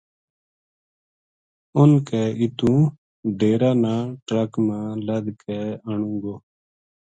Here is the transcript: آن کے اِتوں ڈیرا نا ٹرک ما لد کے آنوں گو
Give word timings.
آن 1.79 1.91
کے 2.07 2.21
اِتوں 2.41 2.79
ڈیرا 3.37 3.71
نا 3.83 3.95
ٹرک 4.25 4.51
ما 4.67 4.79
لد 5.05 5.25
کے 5.41 5.57
آنوں 5.91 6.15
گو 6.21 6.35